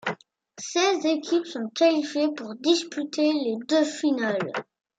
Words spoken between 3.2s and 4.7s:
les de finale.